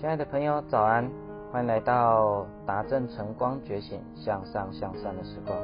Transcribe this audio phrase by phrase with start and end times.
[0.00, 1.10] 亲爱的朋友，早安！
[1.50, 5.58] 欢迎来到达正晨光觉醒向上向善的时光。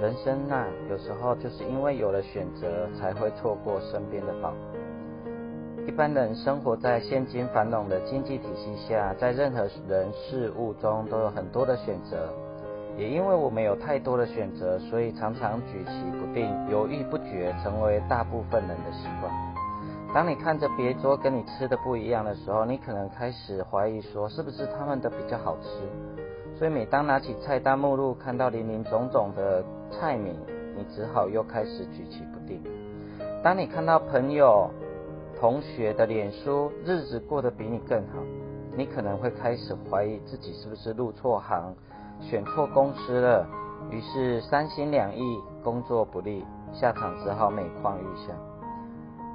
[0.00, 4.52] 人生呐，有时候就是因为有了选择，才会错过身边的宝。
[5.86, 12.28] 一般人生活在现今繁荣的经济体系下，在任何人事物中都有很多的选择。
[12.98, 19.55] 也因为我们有太多的选择，所以常常举棋不定、犹豫不决，成为大部分人的习惯。
[20.16, 25.68] 当你看着别桌跟你吃的不一样的时候，你可能开始怀疑说，是不是他们的比较好吃？
[26.58, 30.34] 所以每当拿起菜单目录，看到林林总总的菜名，
[30.74, 32.62] 你只好又开始举棋不定。
[33.42, 34.70] 当你看到朋友、
[35.38, 38.22] 同学的脸书日子过得比你更好，
[38.74, 41.74] 你可能会开始怀疑自己是不是入错行。
[42.22, 43.46] 选错公司了，
[43.90, 48.32] 于是三心两意，工作不利，下场只好每况愈下。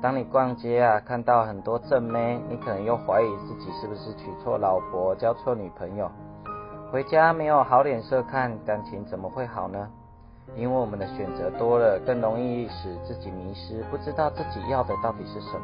[0.01, 6.09] 当你逛街啊，看到很多正妹，你可能又怀疑自己是不是娶错老婆，交错女朋友。
[6.91, 9.87] 回家没有好脸色看，感情怎么会好呢？
[10.55, 15.61] 因为我们的选择多了，更容易使自己迷失，不知道自己要的到底是什么。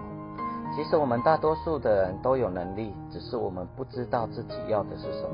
[0.76, 5.30] 其实我们大多数的人都有能力，只是我们不知道自己要的是什么。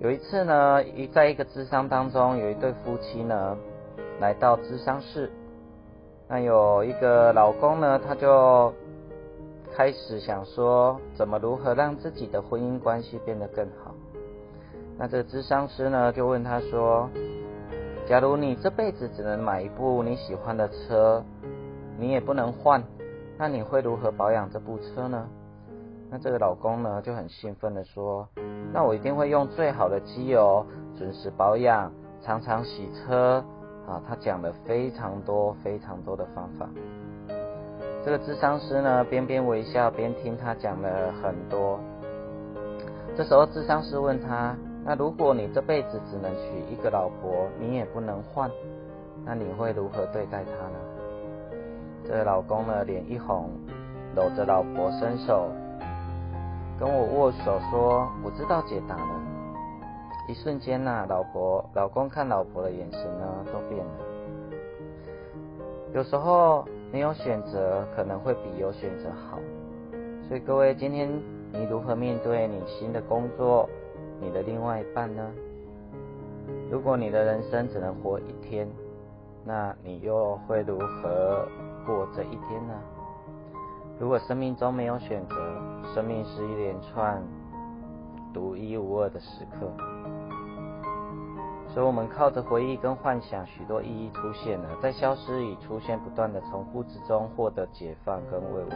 [0.00, 3.56] 有一次呢，一在一个智商当中，有一对夫妻呢
[4.18, 5.30] 来到智商室，
[6.32, 8.72] 那有一个老公呢，他就
[9.74, 13.92] 开始想说，怎么如何让自己的婚姻关系变得更好。
[14.96, 17.10] 那这个智商师呢，就问他说，
[18.06, 21.20] 假如你这辈子只能买一部你喜欢的车，
[21.98, 22.80] 你也不能换，
[23.36, 25.26] 那你会如何保养这部车呢？
[26.12, 28.28] 那这个老公呢就很兴奋的说
[28.72, 30.64] ：“那我一定会用最好的机油，
[30.96, 31.90] 准时保养，
[32.22, 33.44] 常常洗车。”
[33.86, 36.68] 啊，他讲了非常多非常多的方法。
[38.04, 41.78] 这个智商师呢边边微笑边听他讲了很多。
[43.16, 48.50] 这时候智商师问他：“那如果你这辈子只能娶一个老婆，你也不能换，
[49.24, 50.78] 那你会如何对待她呢？”
[52.06, 53.50] 这个老公呢脸一红，
[54.14, 55.48] 搂着老婆伸手。
[56.78, 59.20] 跟我握手说：“我知道解答了。”
[60.28, 63.92] 一瞬间呐，老婆、老公看老婆的眼神呢都变了。
[65.92, 69.38] 有时候没有选择可能会比有选择好，
[70.28, 71.10] 所以各位，今天
[71.52, 73.68] 你如何面对你新的工作、
[74.20, 75.28] 你的另外一半呢？
[76.70, 78.68] 如果你的人生只能活一天，
[79.44, 81.44] 那你又会如何
[81.84, 82.74] 过这一天呢？
[83.98, 85.34] 如果生命中没有选择，
[85.92, 87.20] 生命是一连串
[88.32, 89.68] 独一无二的时刻，
[91.72, 98.70] 所以我们靠着回忆跟幻想，许多意义出现了，在消失与出现不断的重复之中，获得解放跟慰问。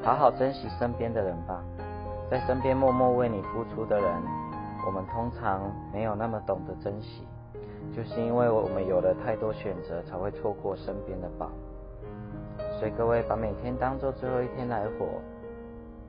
[0.00, 1.60] 好好珍惜身边的人吧，
[2.30, 4.12] 在身边默默为你付出的人，
[4.86, 5.60] 我们通常
[5.92, 7.26] 没有那么懂得珍惜，
[7.92, 11.50] 就是因为我们有了太多选择，才会错过身边的宝。
[12.78, 15.06] 所以各位，把每天当做最后一天来活，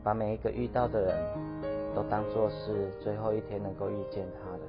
[0.04, 1.16] 把每一个遇到的人
[1.96, 4.69] 都当做是最后一天能够遇见他的。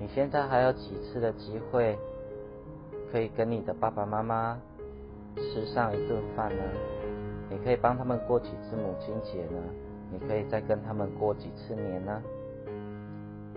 [0.00, 1.98] 你现在还有几次的机会，
[3.10, 4.60] 可以跟你的爸爸妈妈
[5.36, 6.62] 吃上一顿饭呢？
[7.50, 9.60] 你可以帮他们过几次母亲节呢？
[10.10, 12.22] 你可以再跟他们过几次年呢？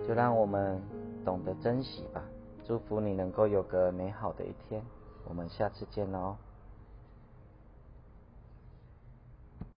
[0.06, 0.80] 就让我们
[1.24, 2.22] 懂得珍惜吧。
[2.64, 4.82] 祝福你能够有个美好的一天。
[5.28, 6.36] 我们下次见喽。